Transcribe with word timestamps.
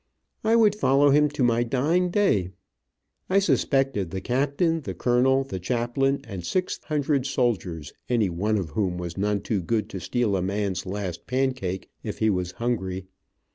I 0.43 0.55
would 0.55 0.73
follow 0.73 1.11
him 1.11 1.29
to 1.29 1.43
my 1.43 1.61
dying 1.61 2.09
day. 2.09 2.49
I 3.29 3.37
suspected 3.37 4.09
the 4.09 4.19
captain, 4.19 4.81
the 4.81 4.95
colonel, 4.95 5.43
the 5.43 5.59
chaplain, 5.59 6.21
and 6.23 6.43
six 6.43 6.79
hundred 6.85 7.27
soldiers, 7.27 7.93
any 8.09 8.27
one 8.27 8.57
of 8.57 8.69
whom 8.71 8.97
was 8.97 9.15
none 9.15 9.41
too 9.41 9.61
good 9.61 9.89
to 9.91 9.99
steal 9.99 10.35
a 10.35 10.41
man's 10.41 10.87
last 10.87 11.27
pancake 11.27 11.87
if 12.01 12.17
he 12.17 12.31
was 12.31 12.53
hungry. 12.53 13.05